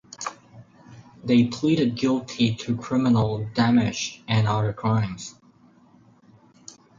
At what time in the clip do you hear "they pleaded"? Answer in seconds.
1.23-1.93